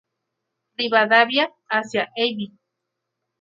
[0.79, 2.39] Rivadavia, hacia Av.